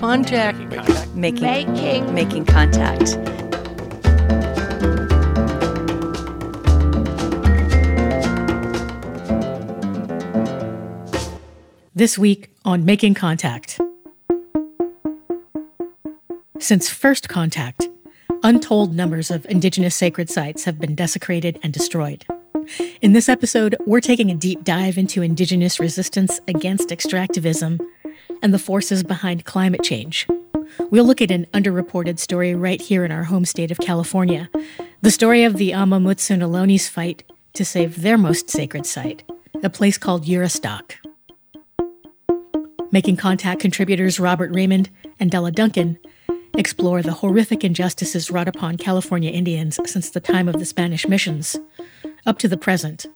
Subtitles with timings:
[0.00, 0.58] contact.
[1.14, 2.14] Making Making.
[2.14, 3.18] making contact.
[11.94, 13.78] This week on Making Contact.
[16.58, 17.86] Since first contact,
[18.42, 22.24] untold numbers of Indigenous sacred sites have been desecrated and destroyed.
[23.02, 27.78] In this episode, we're taking a deep dive into Indigenous resistance against extractivism
[28.42, 30.26] and the forces behind climate change.
[30.90, 34.48] We'll look at an underreported story right here in our home state of California
[35.02, 37.22] the story of the Amah Mutsun fight
[37.54, 39.22] to save their most sacred site,
[39.62, 40.96] a place called Juristac.
[42.92, 45.98] Making Contact contributors Robert Raymond and Della Duncan
[46.54, 51.56] explore the horrific injustices wrought upon California Indians since the time of the Spanish missions,
[52.26, 53.06] up to the present,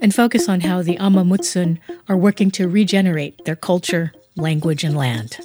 [0.00, 1.78] and focus on how the Amah Mutsun
[2.08, 5.38] are working to regenerate their culture, language, and land.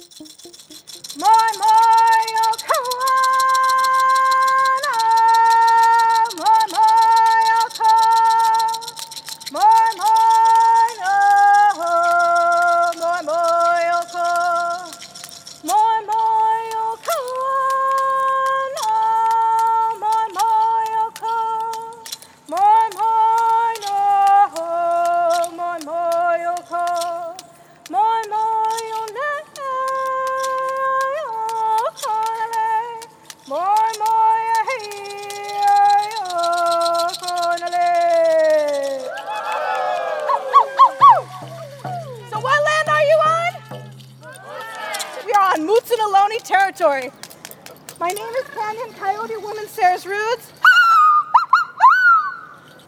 [45.56, 47.10] On Mutsun Ohlone territory.
[47.98, 50.52] My name is Canyon Coyote Woman Sarah's Roots.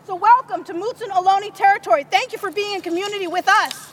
[0.06, 2.04] So welcome to Mutsun Ohlone territory.
[2.10, 3.92] Thank you for being in community with us.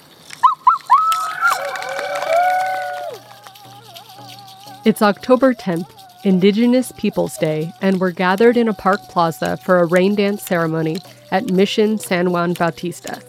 [4.84, 5.90] It's October 10th,
[6.26, 10.98] Indigenous Peoples Day, and we're gathered in a park plaza for a rain dance ceremony
[11.32, 13.22] at Mission San Juan Bautista.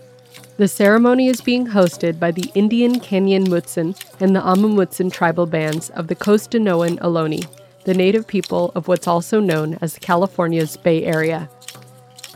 [0.59, 5.44] The ceremony is being hosted by the Indian Canyon Mutsun and the Amah Mutsun tribal
[5.44, 7.47] bands of the Costanoan Ohlone,
[7.84, 11.50] the native people of what's also known as California's Bay Area.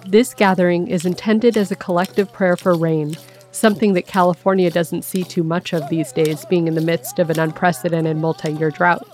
[0.06, 3.16] This gathering is intended as a collective prayer for rain,
[3.52, 7.30] something that California doesn't see too much of these days, being in the midst of
[7.30, 9.08] an unprecedented multi year drought.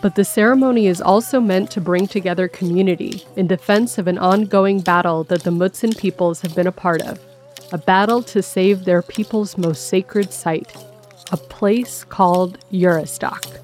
[0.00, 4.80] But the ceremony is also meant to bring together community in defense of an ongoing
[4.80, 7.20] battle that the Mutsun peoples have been a part of
[7.72, 10.76] a battle to save their people's most sacred site,
[11.32, 13.60] a place called Juristac.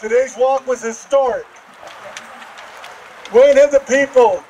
[0.00, 1.44] Today's walk was historic.
[3.30, 4.42] When have the people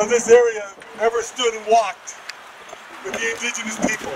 [0.00, 0.68] of this area
[1.00, 2.16] ever stood and walked
[3.04, 4.12] with the indigenous people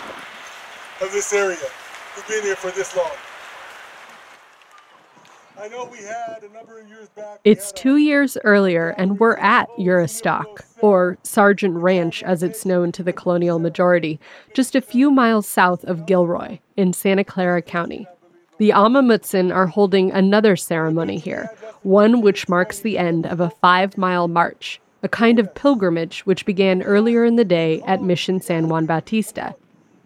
[1.00, 1.56] of this area
[2.14, 3.10] who've been here for this long?
[5.60, 7.40] I know we had a number of years back.
[7.44, 10.44] It's had a- two years earlier, and we're at Juristac,
[10.80, 14.20] or Sargent Ranch as it's known to the colonial majority,
[14.54, 18.06] just a few miles south of Gilroy in Santa Clara County.
[18.58, 21.50] The Amah Mutsun are holding another ceremony here,
[21.82, 26.46] one which marks the end of a five mile march, a kind of pilgrimage which
[26.46, 29.54] began earlier in the day at Mission San Juan Bautista.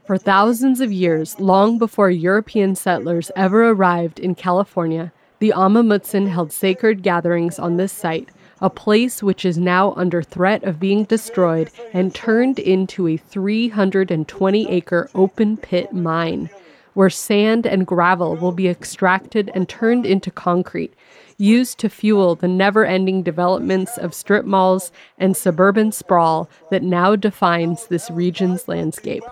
[0.06, 6.28] For thousands of years, long before European settlers ever arrived in California, the Amah Mutsun
[6.28, 8.28] held sacred gatherings on this site,
[8.60, 14.68] a place which is now under threat of being destroyed and turned into a 320
[14.68, 16.50] acre open pit mine,
[16.94, 20.94] where sand and gravel will be extracted and turned into concrete,
[21.42, 27.16] used to fuel the never ending developments of strip malls and suburban sprawl that now
[27.16, 29.24] defines this region's landscape.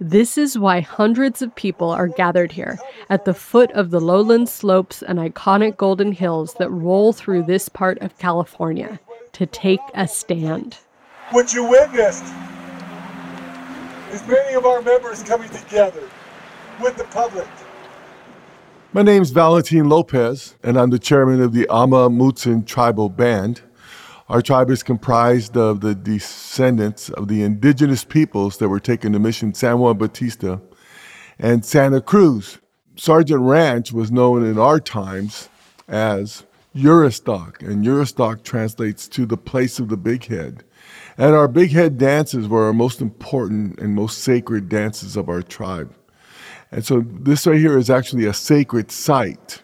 [0.00, 4.48] This is why hundreds of people are gathered here at the foot of the lowland
[4.48, 8.98] slopes and iconic golden hills that roll through this part of California
[9.32, 10.78] to take a stand.
[11.30, 12.24] What you witnessed
[14.10, 16.08] is many of our members coming together
[16.80, 17.46] with the public.
[18.92, 23.60] My name's Valentin Lopez, and I'm the chairman of the Amah Mutsun Tribal Band.
[24.28, 29.20] Our tribe is comprised of the descendants of the indigenous peoples that were taken to
[29.20, 30.60] Mission San Juan Bautista
[31.38, 32.58] and Santa Cruz.
[32.96, 35.48] Sargent Ranch was known in our times
[35.86, 36.44] as
[36.74, 40.64] Juristac, and Juristac translates to the place of the big head.
[41.16, 45.42] And our big head dances were our most important and most sacred dances of our
[45.42, 45.94] tribe.
[46.70, 49.62] And so this right here is actually a sacred site.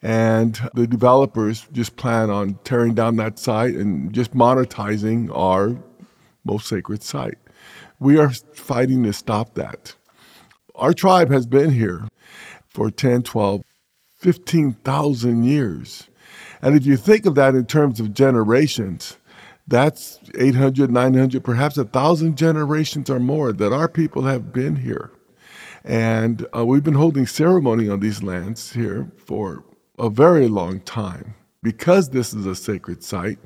[0.00, 5.76] And the developers just plan on tearing down that site and just monetizing our
[6.44, 7.38] most sacred site.
[7.98, 9.96] We are fighting to stop that.
[10.76, 12.06] Our tribe has been here
[12.68, 13.62] for 10, 12,
[14.18, 16.08] 15,000 years.
[16.62, 19.16] And if you think of that in terms of generations,
[19.66, 25.10] that's 800, 900, perhaps a thousand generations or more that our people have been here.
[25.84, 29.64] And uh, we've been holding ceremony on these lands here for
[29.98, 31.34] a very long time.
[31.62, 33.38] Because this is a sacred site,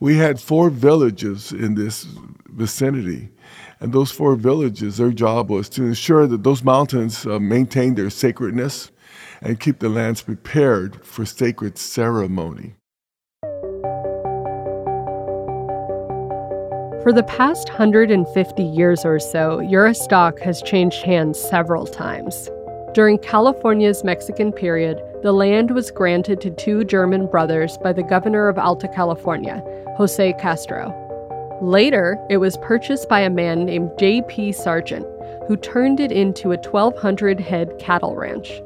[0.00, 2.06] we had four villages in this
[2.48, 3.30] vicinity.
[3.78, 8.10] And those four villages, their job was to ensure that those mountains uh, maintain their
[8.10, 8.90] sacredness
[9.40, 12.74] and keep the lands prepared for sacred ceremony.
[17.02, 22.48] For the past 150 years or so, Juristac has changed hands several times.
[22.94, 28.46] During California's Mexican period, the land was granted to two German brothers by the governor
[28.46, 29.64] of Alta California,
[29.96, 30.94] Jose Castro.
[31.60, 34.52] Later, it was purchased by a man named J.P.
[34.52, 35.04] Sargent,
[35.48, 38.62] who turned it into a 1,200 head cattle ranch.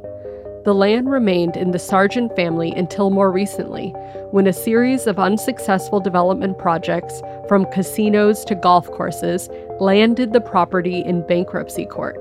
[0.66, 3.90] The land remained in the Sargent family until more recently,
[4.32, 9.48] when a series of unsuccessful development projects, from casinos to golf courses,
[9.78, 12.18] landed the property in bankruptcy court.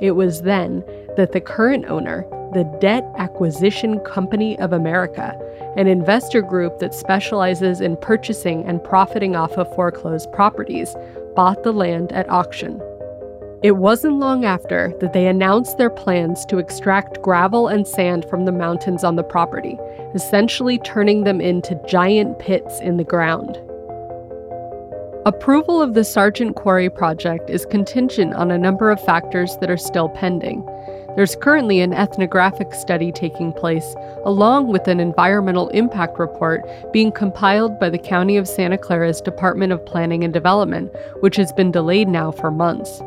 [0.00, 0.82] It was then
[1.16, 5.38] that the current owner, the Debt Acquisition Company of America,
[5.76, 10.96] an investor group that specializes in purchasing and profiting off of foreclosed properties,
[11.36, 12.82] bought the land at auction.
[13.64, 18.44] It wasn't long after that they announced their plans to extract gravel and sand from
[18.44, 19.78] the mountains on the property,
[20.14, 23.56] essentially turning them into giant pits in the ground.
[25.24, 29.78] Approval of the Sargent Quarry project is contingent on a number of factors that are
[29.78, 30.62] still pending.
[31.16, 33.94] There's currently an ethnographic study taking place,
[34.26, 39.72] along with an environmental impact report being compiled by the County of Santa Clara's Department
[39.72, 43.00] of Planning and Development, which has been delayed now for months.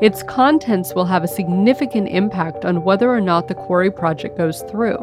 [0.00, 4.62] Its contents will have a significant impact on whether or not the quarry project goes
[4.62, 4.98] through.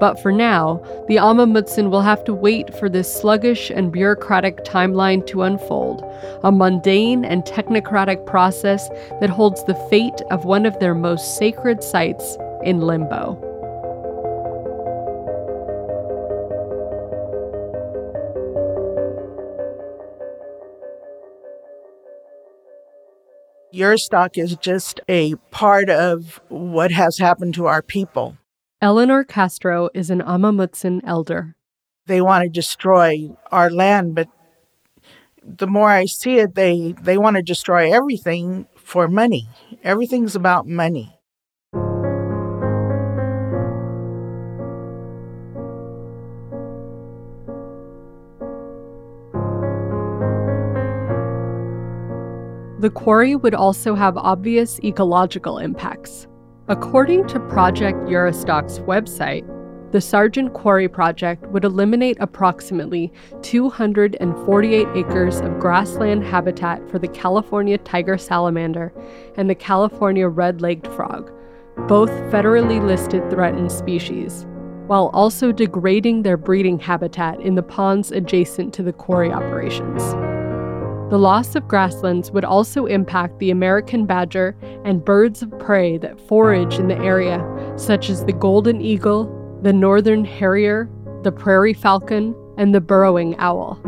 [0.00, 4.64] But for now, the Amah Mutsun will have to wait for this sluggish and bureaucratic
[4.64, 6.04] timeline to unfold,
[6.42, 8.88] a mundane and technocratic process
[9.20, 13.53] that holds the fate of one of their most sacred sites in limbo.
[23.74, 28.38] Juristac is just a part of what has happened to our people.
[28.80, 31.56] Eleanor Castro is an Amah Mutsun elder.
[32.06, 34.28] They want to destroy our land, but
[35.42, 39.48] the more I see it, they, they want to destroy everything for money.
[39.82, 41.18] Everything's about money.
[52.84, 56.26] The quarry would also have obvious ecological impacts.
[56.68, 59.42] According to Project Juristac's website,
[59.90, 63.10] the Sargent Quarry Project would eliminate approximately
[63.40, 68.92] 248 acres of grassland habitat for the California tiger salamander
[69.38, 71.32] and the California red legged frog,
[71.88, 74.44] both federally listed threatened species,
[74.88, 80.14] while also degrading their breeding habitat in the ponds adjacent to the quarry operations.
[81.14, 86.20] The loss of grasslands would also impact the American badger and birds of prey that
[86.26, 87.40] forage in the area,
[87.76, 89.30] such as the golden eagle,
[89.62, 90.90] the northern harrier,
[91.22, 93.78] the prairie falcon, and the burrowing owl.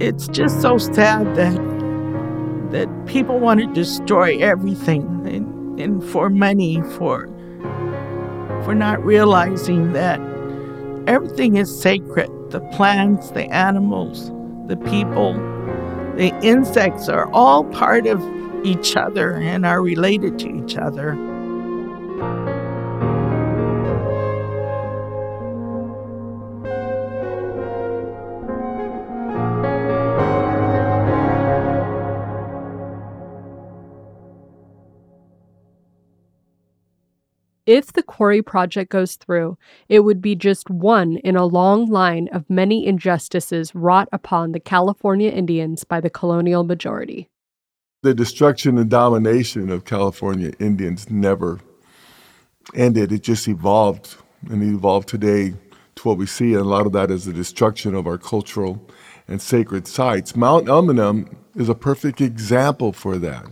[0.00, 1.79] It's just so sad that
[2.70, 7.26] that people want to destroy everything and, and for money for
[8.64, 10.20] for not realizing that
[11.06, 12.28] everything is sacred.
[12.50, 14.30] The plants the animals
[14.66, 15.34] the people
[16.16, 18.22] the insects are all part of
[18.64, 21.12] each other and are related to each other
[37.70, 39.56] If the quarry project goes through,
[39.88, 44.58] it would be just one in a long line of many injustices wrought upon the
[44.58, 47.28] California Indians by the colonial majority.
[48.02, 51.60] The destruction and domination of California Indians never
[52.74, 53.12] ended.
[53.12, 54.16] It just evolved
[54.50, 55.54] and evolved today
[55.94, 56.54] to what we see.
[56.54, 58.84] And a lot of that is the destruction of our cultural
[59.28, 60.34] and sacred sites.
[60.34, 63.46] Mount Umunhum is a perfect example for that.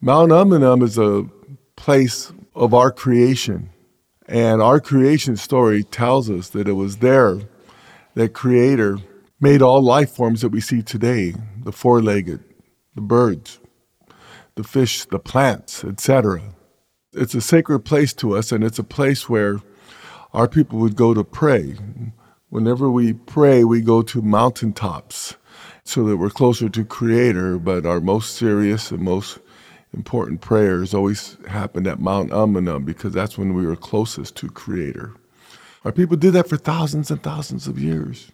[0.00, 1.24] Mount Umunhum is a
[1.74, 3.70] place of our creation.
[4.26, 7.40] And our creation story tells us that it was there
[8.14, 8.98] that Creator
[9.40, 12.42] made all life forms that we see today the four legged,
[12.94, 13.58] the birds,
[14.54, 16.42] the fish, the plants, etc.
[17.12, 19.58] It's a sacred place to us, and it's a place where
[20.32, 21.74] our people would go to pray.
[22.48, 25.36] Whenever we pray, we go to mountaintops
[25.84, 29.38] so that we're closer to Creator, but our most serious and most
[29.94, 35.14] important prayers always happened at Mount Umunhum because that's when we were closest to Creator.
[35.84, 38.32] Our people did that for thousands and thousands of years.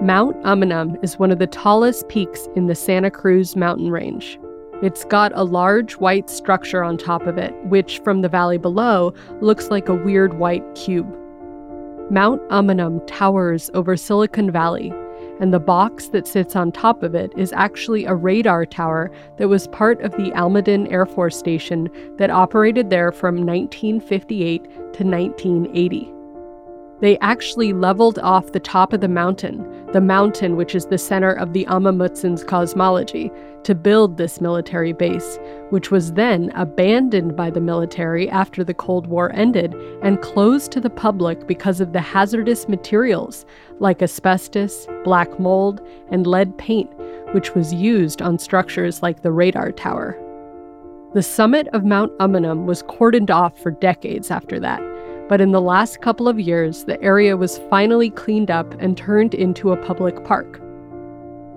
[0.00, 4.38] Mount Umunhum is one of the tallest peaks in the Santa Cruz mountain range.
[4.80, 9.12] It's got a large white structure on top of it, which from the valley below
[9.40, 11.12] looks like a weird white cube.
[12.10, 14.92] Mount Umunhum towers over Silicon Valley,
[15.40, 19.48] and the box that sits on top of it is actually a radar tower that
[19.48, 26.12] was part of the Almaden Air Force Station that operated there from 1958 to 1980.
[27.00, 31.32] They actually leveled off the top of the mountain, the mountain which is the center
[31.32, 33.30] of the Amah Mutsun's cosmology,
[33.64, 35.38] to build this military base,
[35.70, 40.80] which was then abandoned by the military after the Cold War ended and closed to
[40.80, 43.44] the public because of the hazardous materials
[43.78, 45.80] like asbestos, black mold,
[46.10, 46.90] and lead paint,
[47.32, 50.16] which was used on structures like the radar tower.
[51.14, 54.80] The summit of Mount Umunhum was cordoned off for decades after that
[55.28, 59.34] but in the last couple of years, the area was finally cleaned up and turned
[59.34, 60.60] into a public park.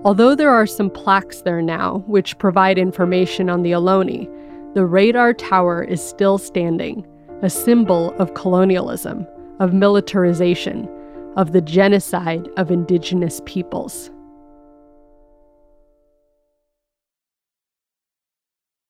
[0.04, 4.28] Although there are some plaques there now, which provide information on the Ohlone,
[4.74, 7.06] the radar tower is still standing,
[7.42, 9.26] a symbol of colonialism,
[9.60, 10.88] of militarization,
[11.36, 14.10] of the genocide of indigenous peoples.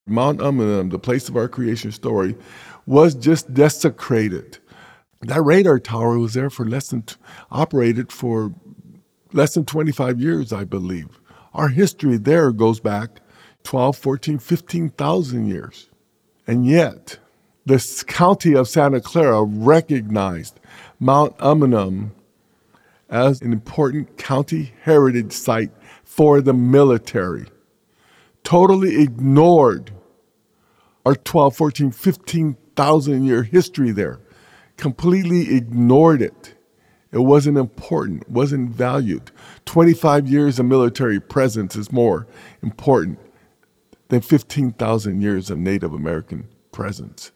[0.06, 2.36] Mount Umunhum, the place of our creation story,
[2.86, 4.58] was just desecrated
[5.22, 7.04] that radar tower was there for less than,
[7.50, 8.52] operated for
[9.32, 11.20] less than 25 years, I believe.
[11.54, 13.20] Our history there goes back
[13.64, 15.88] 12, 14, 15,000 years.
[16.46, 17.18] And yet,
[17.64, 20.58] the county of Santa Clara recognized
[20.98, 22.10] Mount Umunhum
[23.08, 25.70] as an important county heritage site
[26.02, 27.46] for the military.
[28.42, 29.92] Totally ignored
[31.06, 34.18] our 12, 14, 15,000 year history there
[34.82, 36.54] completely ignored it.
[37.12, 39.30] It wasn't important, wasn't valued.
[39.64, 42.26] 25 years of military presence is more
[42.64, 43.20] important
[44.08, 47.30] than 15,000 years of Native American presence.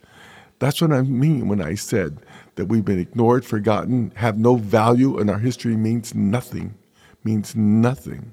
[0.58, 2.18] That's what I mean when I said
[2.56, 6.74] that we've been ignored, forgotten, have no value, and our history means nothing.
[7.22, 8.32] Means nothing.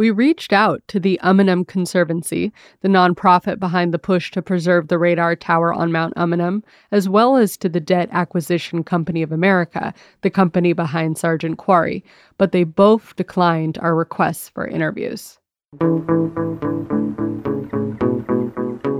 [0.00, 4.96] We reached out to the Umunhum Conservancy, the nonprofit behind the push to preserve the
[4.96, 9.92] radar tower on Mount Umunhum, as well as to the Debt Acquisition Company of America,
[10.22, 12.02] the company behind Sargent Quarry,
[12.38, 15.38] but they both declined our requests for interviews.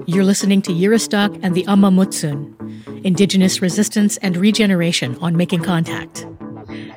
[0.07, 6.26] You're listening to Juristac and the Amah Mutsun, Indigenous Resistance and Regeneration on Making Contact.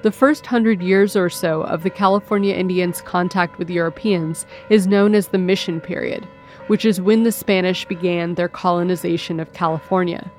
[0.02, 5.16] The first hundred years or so of the California Indians' contact with Europeans is known
[5.16, 6.28] as the Mission Period,
[6.68, 10.30] which is when the Spanish began their colonization of California.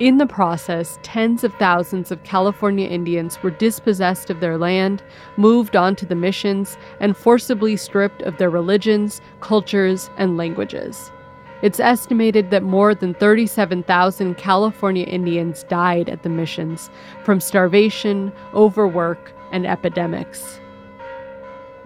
[0.00, 5.02] In the process, tens of thousands of California Indians were dispossessed of their land,
[5.36, 11.12] moved onto the missions, and forcibly stripped of their religions, cultures, and languages.
[11.60, 16.88] It's estimated that more than 37,000 California Indians died at the missions
[17.22, 20.59] from starvation, overwork, and epidemics.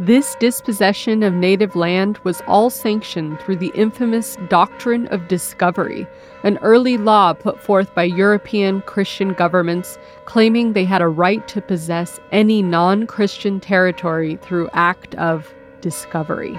[0.00, 6.08] This dispossession of native land was all sanctioned through the infamous Doctrine of Discovery,
[6.42, 11.60] an early law put forth by European Christian governments claiming they had a right to
[11.60, 16.58] possess any non Christian territory through act of discovery.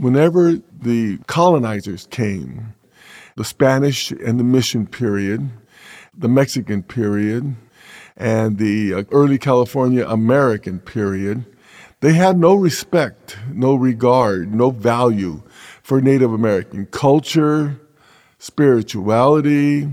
[0.00, 2.72] Whenever the colonizers came,
[3.36, 5.50] the Spanish and the mission period,
[6.16, 7.54] the Mexican period,
[8.16, 11.44] and the uh, early California American period,
[12.00, 15.42] they had no respect, no regard, no value
[15.82, 17.78] for Native American culture,
[18.38, 19.86] spirituality,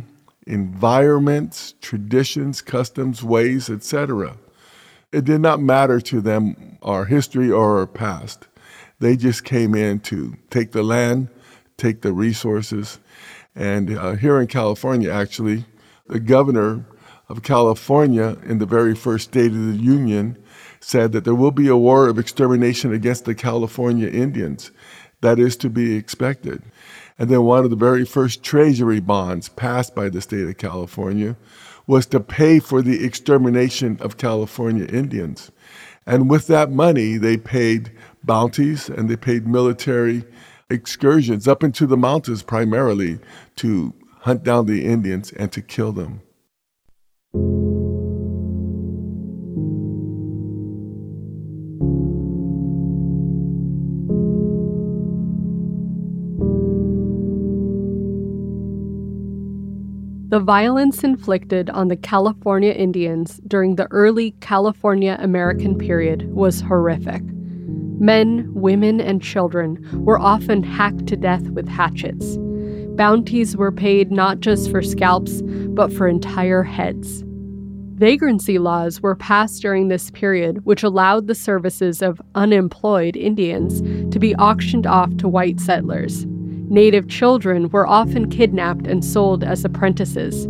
[0.45, 4.37] environments, traditions, customs, ways, etc.
[5.11, 8.46] It did not matter to them our history or our past.
[8.99, 11.29] They just came in to take the land,
[11.77, 12.99] take the resources.
[13.55, 15.65] And uh, here in California, actually,
[16.07, 16.85] the governor
[17.29, 20.41] of California, in the very first State of the Union,
[20.79, 24.71] said that there will be a war of extermination against the California Indians.
[25.21, 26.61] That is to be expected.
[27.19, 31.35] And then one of the very first treasury bonds passed by the state of California
[31.87, 35.51] was to pay for the extermination of California Indians.
[36.05, 37.91] And with that money, they paid
[38.23, 40.23] bounties and they paid military
[40.69, 43.19] excursions up into the mountains primarily
[43.55, 46.21] to hunt down the Indians and to kill them.
[60.29, 67.23] The violence inflicted on the California Indians during the early California American period was horrific.
[67.99, 72.37] Men, women, and children were often hacked to death with hatchets.
[72.95, 77.23] Bounties were paid not just for scalps, but for entire heads.
[77.97, 83.81] Vagrancy laws were passed during this period, which allowed the services of unemployed Indians
[84.11, 86.25] to be auctioned off to white settlers.
[86.69, 90.47] Native children were often kidnapped and sold as apprentices.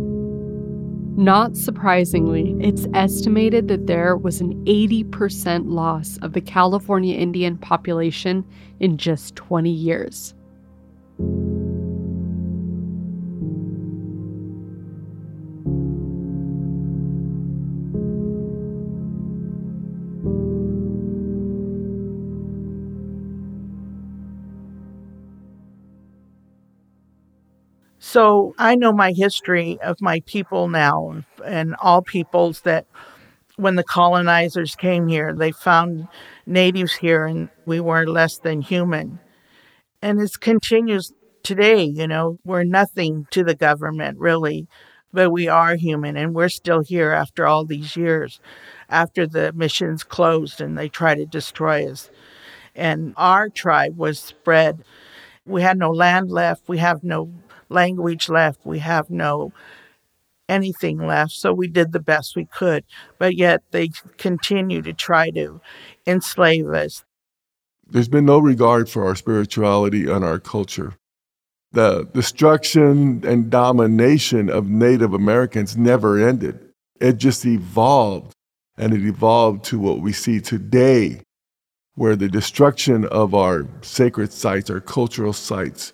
[1.18, 8.44] Not surprisingly, it's estimated that there was an 80% loss of the California Indian population
[8.78, 10.32] in just 20 years.
[28.10, 32.86] So I know my history of my people now and all peoples that
[33.56, 36.08] when the colonizers came here, they found
[36.46, 39.18] natives here and we were less than human.
[40.00, 44.68] And it continues today, you know, we're nothing to the government really,
[45.12, 48.40] but we are human and we're still here after all these years,
[48.88, 52.08] after the missions closed and they tried to destroy us.
[52.74, 54.82] And our tribe was spread.
[55.44, 56.68] We had no land left.
[56.68, 57.30] We have no
[57.68, 58.60] language left.
[58.64, 59.52] We have no
[60.48, 61.32] anything left.
[61.32, 62.84] So we did the best we could.
[63.18, 65.60] But yet they continue to try to
[66.06, 67.04] enslave us.
[67.86, 70.94] There's been no regard for our spirituality and our culture.
[71.72, 76.58] The destruction and domination of Native Americans never ended.
[77.00, 78.32] It just evolved,
[78.76, 81.20] and it evolved to what we see today,
[81.94, 85.92] where the destruction of our sacred sites, our cultural sites,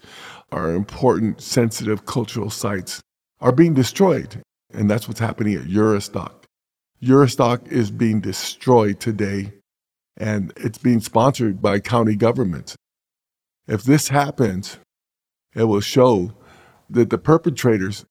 [0.54, 3.00] our important, sensitive cultural sites
[3.40, 4.40] are being destroyed.
[4.72, 6.32] And that's what's happening at Juristac.
[7.02, 9.52] Juristac is being destroyed today,
[10.16, 12.76] and it's being sponsored by county governments.
[13.66, 14.78] If this happens,
[15.54, 16.32] it will show
[16.88, 18.04] that the perpetrators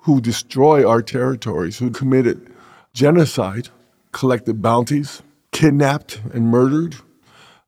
[0.00, 2.52] who destroy our territories, who committed
[2.92, 3.70] genocide,
[4.12, 6.96] collected bounties, kidnapped and murdered,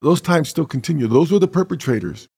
[0.03, 1.07] those times still continue.
[1.07, 2.29] Those were the perpetrators.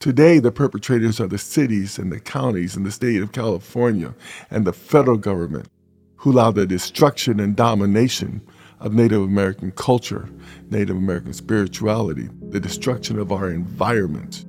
[0.00, 4.14] Today, the perpetrators are the cities and the counties and the state of California
[4.50, 5.68] and the federal government
[6.16, 8.40] who allow the destruction and domination
[8.80, 10.28] of Native American culture,
[10.70, 14.44] Native American spirituality, the destruction of our environment.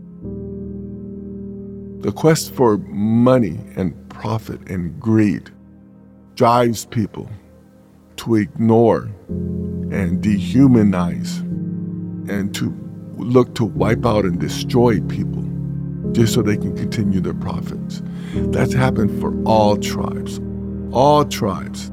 [2.01, 5.49] The quest for money and profit and greed
[6.36, 7.29] drives people
[8.17, 11.39] to ignore and dehumanize
[12.29, 12.71] and to
[13.17, 15.43] look to wipe out and destroy people
[16.12, 18.01] just so they can continue their profits.
[18.34, 20.39] That's happened for all tribes.
[20.91, 21.91] All tribes.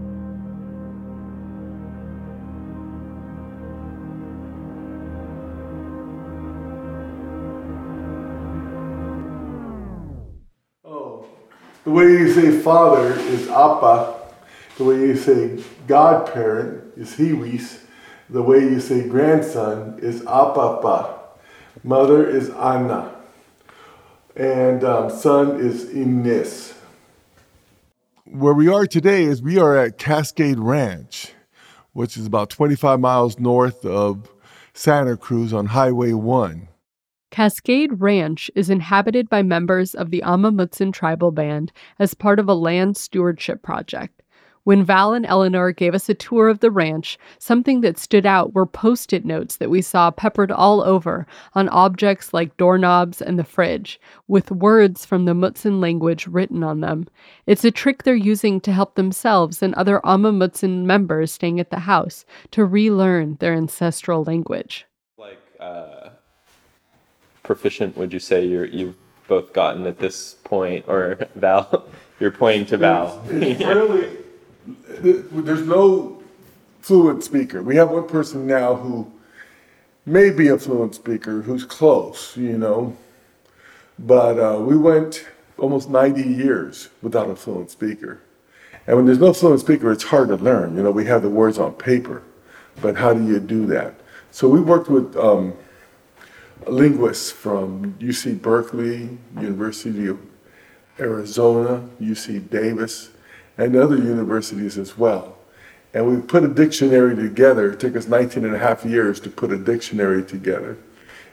[10.85, 11.27] Oh.
[11.85, 14.15] The way you say father is appa.
[14.77, 17.81] The way you say godparent is hiwis.
[18.33, 21.19] The way you say grandson is Apapa.
[21.85, 23.15] Mother is Anna.
[24.35, 26.73] And um, son is Ines.
[28.25, 31.35] Where we are today is we are at Cascade Ranch,
[31.93, 34.33] which is about 25 miles north of
[34.73, 36.69] Santa Cruz on Highway 1.
[37.31, 42.49] Cascade Ranch is inhabited by members of the Amah Mutsun tribal band as part of
[42.49, 44.22] a land stewardship project.
[44.65, 48.55] When Val and Eleanor gave us a tour of the ranch, something that stood out
[48.55, 53.39] were post it notes that we saw peppered all over on objects like doorknobs and
[53.39, 57.09] the fridge, with words from the Mutsun language written on them.
[57.45, 61.71] It's a trick they're using to help themselves and other Amah Mutsun members staying at
[61.71, 64.87] the house to relearn their ancestral language.
[65.19, 66.11] Like, uh,
[67.43, 68.97] proficient would you say you're, you've
[69.27, 71.85] both gotten at this point, or Val?
[72.21, 73.21] You're pointing to Val.
[73.31, 74.17] It's really
[74.67, 76.23] there's no
[76.81, 77.63] fluent speaker.
[77.63, 79.11] We have one person now who
[80.05, 82.97] may be a fluent speaker, who's close, you know,
[83.99, 85.27] but uh, we went
[85.59, 88.21] almost 90 years without a fluent speaker.
[88.87, 90.77] And when there's no fluent speaker, it's hard to learn.
[90.77, 92.23] You know, we have the words on paper,
[92.81, 93.95] but how do you do that?
[94.33, 95.55] So we worked with um,
[96.67, 100.19] linguists from UC Berkeley, University of
[100.99, 103.11] Arizona, UC Davis,
[103.59, 105.37] and other universities as well.
[105.95, 107.73] And we put a dictionary together.
[107.73, 110.79] It took us 19 and a half years to put a dictionary together.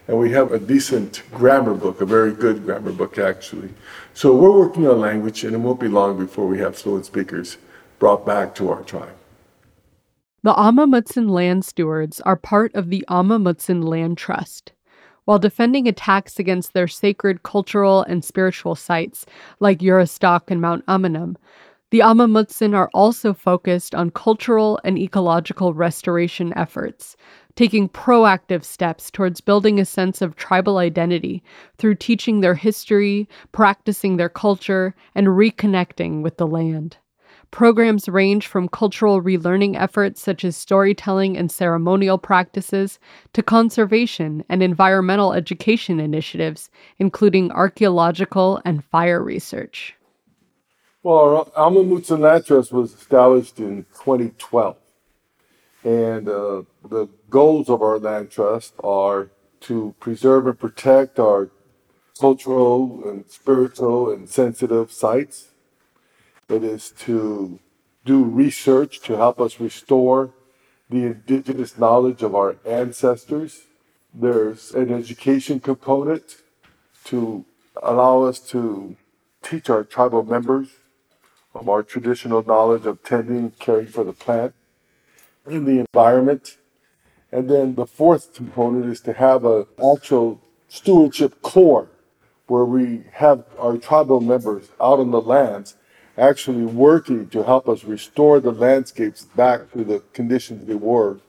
[0.07, 3.69] And we have a decent grammar book, a very good grammar book, actually.
[4.13, 7.57] So we're working on language, and it won't be long before we have fluent speakers
[7.99, 9.15] brought back to our tribe.
[10.41, 14.71] The Amah Mutsun land stewards are part of the Amah Mutsun Land Trust.
[15.25, 19.25] While defending attacks against their sacred cultural and spiritual sites,
[19.59, 21.35] like Juristac and Mount Umunhum,
[21.91, 27.17] the Amah Mutsun are also focused on cultural and ecological restoration efforts,
[27.55, 31.43] taking proactive steps towards building a sense of tribal identity
[31.77, 36.97] through teaching their history, practicing their culture, and reconnecting with the land.
[37.49, 42.99] Programs range from cultural relearning efforts such as storytelling and ceremonial practices
[43.33, 49.95] to conservation and environmental education initiatives, including archaeological and fire research.
[51.01, 54.75] Well, Mutsun Land Trust was established in 2012.
[55.85, 59.29] And uh, the goals of our land trust are
[59.61, 61.51] to preserve and protect our
[62.19, 65.51] cultural and spiritual and sensitive sites.
[66.49, 67.59] It is to
[68.03, 70.31] do research to help us restore
[70.89, 73.61] the indigenous knowledge of our ancestors.
[74.13, 76.41] There's an education component
[77.05, 77.45] to
[77.81, 78.97] allow us to
[79.41, 80.67] teach our tribal members
[81.59, 84.53] from our traditional knowledge of tending, caring for the plant
[85.45, 86.57] and the environment.
[87.33, 91.89] And then the fourth component is to have an actual stewardship core
[92.47, 95.75] where we have our tribal members out on the lands
[96.17, 101.19] actually working to help us restore the landscapes back to the conditions they were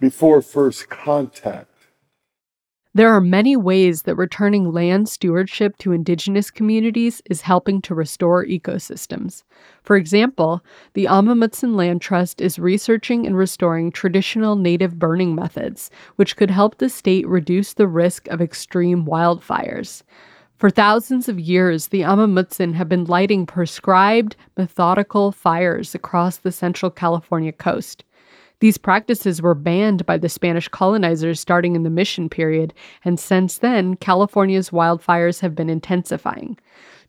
[0.00, 1.68] before first contact.
[2.96, 8.46] There are many ways that returning land stewardship to indigenous communities is helping to restore
[8.46, 9.42] ecosystems.
[9.82, 15.90] For example, the Amah Mutsun Land Trust is researching and restoring traditional native burning methods,
[16.14, 20.02] which could help the state reduce the risk of extreme wildfires.
[20.56, 26.50] For thousands of years, the Amah Mutsun have been lighting prescribed, methodical fires across the
[26.50, 28.04] central California coast.
[28.60, 32.72] These practices were banned by the Spanish colonizers starting in the mission period,
[33.04, 36.56] and since then, California's wildfires have been intensifying.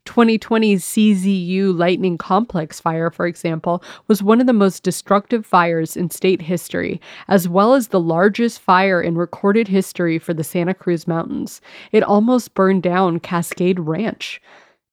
[0.04, 6.10] 2020's CZU Lightning Complex fire, for example, was one of the most destructive fires in
[6.10, 11.06] state history, as well as the largest fire in recorded history for the Santa Cruz
[11.06, 11.60] Mountains.
[11.92, 14.40] It almost burned down Cascade Ranch.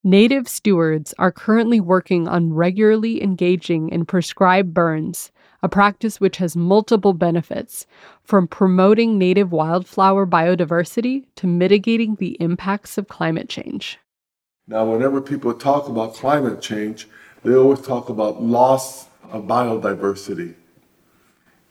[0.03, 5.31] Native stewards are currently working on regularly engaging in prescribed burns,
[5.65, 7.87] a practice which has multiple benefits,
[8.23, 13.97] from promoting native wildflower biodiversity to mitigating the impacts of climate change.
[14.67, 17.07] Now, whenever people talk about climate change,
[17.43, 20.53] they always talk about loss of biodiversity.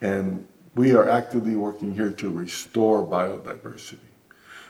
[0.00, 4.10] And we are actively working here to restore biodiversity.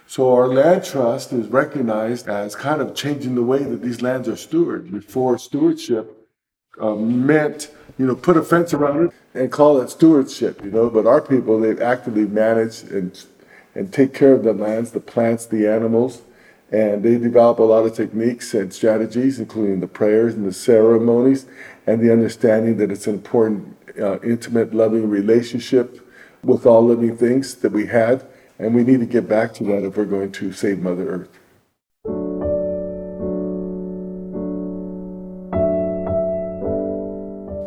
[0.07, 4.29] So our land trust is recognized as kind of changing the way that these lands
[4.29, 4.91] are stewarded.
[4.91, 6.29] Before stewardship
[6.79, 10.91] uh, meant you know, put a fence around it and call it stewardship, you know.
[10.91, 13.25] But our people, they've actively managed and
[13.75, 16.23] and take care of the lands, the plants, the animals,
[16.71, 21.47] And they develop a lot of techniques and strategies, including the prayers and the ceremonies,
[21.87, 26.01] and the understanding that it's an important, uh, intimate, loving relationship
[26.43, 28.25] with all living things that we had.
[28.59, 31.29] And we need to get back to that if we're going to save Mother Earth.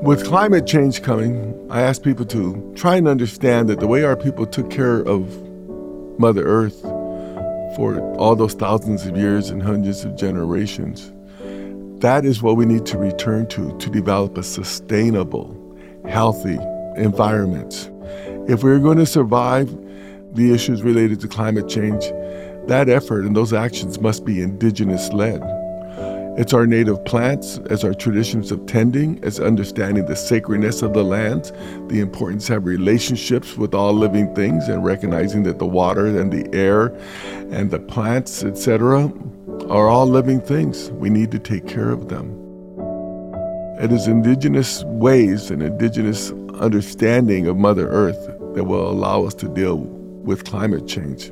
[0.01, 4.15] With climate change coming, I ask people to try and understand that the way our
[4.15, 5.27] people took care of
[6.19, 6.79] Mother Earth
[7.75, 11.11] for all those thousands of years and hundreds of generations,
[11.99, 15.55] that is what we need to return to to develop a sustainable,
[16.07, 16.59] healthy
[16.95, 17.89] environment.
[18.47, 19.75] If we're going to survive
[20.35, 22.05] the issues related to climate change,
[22.67, 25.41] that effort and those actions must be indigenous led.
[26.37, 31.03] It's our native plants, as our traditions of tending, as understanding the sacredness of the
[31.03, 31.51] lands,
[31.87, 36.47] the importance of relationships with all living things, and recognizing that the water and the
[36.55, 36.95] air
[37.49, 39.11] and the plants, etc.,
[39.67, 40.91] are all living things.
[40.91, 42.29] We need to take care of them.
[43.81, 49.47] It is indigenous ways and indigenous understanding of Mother Earth that will allow us to
[49.47, 51.31] deal with climate change.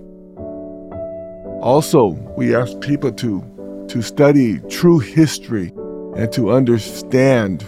[1.62, 3.44] Also, we ask people to
[3.90, 5.72] to study true history
[6.16, 7.64] and to understand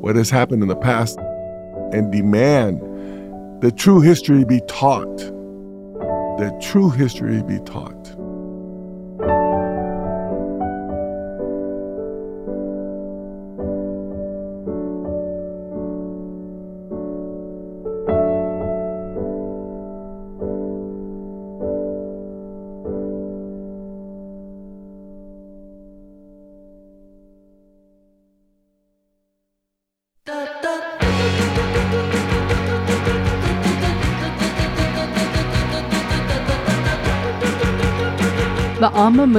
[0.00, 1.18] what has happened in the past
[1.92, 2.80] and demand
[3.62, 5.18] that true history be taught.
[6.38, 7.99] That true history be taught.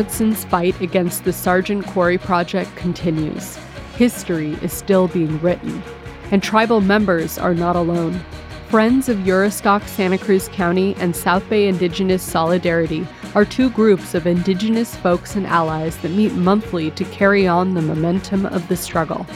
[0.01, 3.55] Mutsun's fight against the Sargent Quarry Project continues.
[3.97, 5.83] History is still being written,
[6.31, 8.19] and tribal members are not alone.
[8.67, 14.25] Friends of Juristac Santa Cruz County and South Bay Indigenous Solidarity are two groups of
[14.25, 19.27] Indigenous folks and allies that meet monthly to carry on the momentum of the struggle.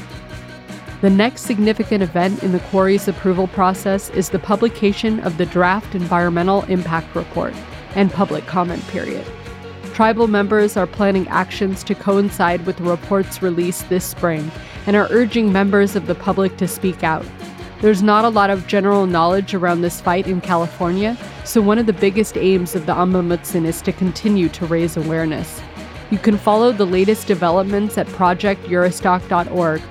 [1.02, 5.94] The next significant event in the quarry's approval process is the publication of the draft
[5.94, 7.54] environmental impact report
[7.94, 9.28] and public comment period.
[9.96, 14.52] Tribal members are planning actions to coincide with the report's release this spring
[14.88, 17.26] and are urging members of the public to speak out.
[17.80, 21.86] There's not a lot of general knowledge around this fight in California, so one of
[21.86, 25.62] the biggest aims of the Amah Mutsun is to continue to raise awareness.
[26.12, 29.82] You can follow the latest developments at projectjuristac.org,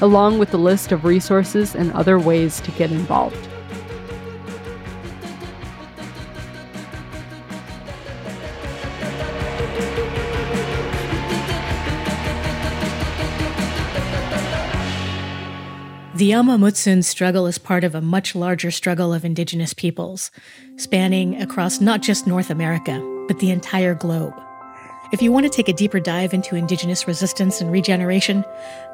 [0.00, 3.48] along with the list of resources and other ways to get involved.
[16.16, 20.30] The Amah Mutsun struggle is part of a much larger struggle of indigenous peoples,
[20.76, 24.32] spanning across not just North America, but the entire globe.
[25.12, 28.44] If you want to take a deeper dive into indigenous resistance and regeneration,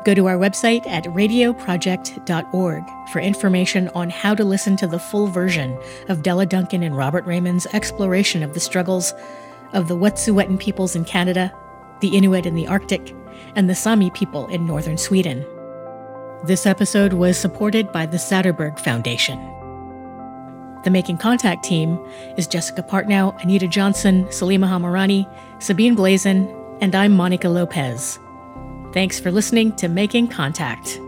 [0.06, 5.26] go to our website at radioproject.org for information on how to listen to the full
[5.26, 5.78] version
[6.08, 9.12] of Della Duncan and Robert Raymond's exploration of the struggles
[9.74, 11.52] of the Wet'suwet'en peoples in Canada,
[12.00, 13.14] the Inuit in the Arctic,
[13.56, 15.44] and the Sami people in northern Sweden.
[16.42, 19.38] This episode was supported by the Satterberg Foundation.
[20.84, 22.02] The Making Contact team
[22.38, 25.28] is Jessica Partnow, Anita Johnson, Salima Hamirani,
[25.60, 26.48] Sabine Blazin,
[26.80, 28.18] and I'm Monica Lopez.
[28.94, 30.98] Thanks for listening to Making Contact.